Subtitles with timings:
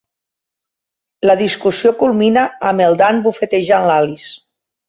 [1.29, 4.35] La discussió culmina amb el Dan bufetejant l'Alice.